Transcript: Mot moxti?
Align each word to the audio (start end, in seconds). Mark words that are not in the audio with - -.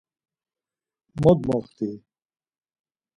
Mot 1.21 1.39
moxti? 1.49 1.89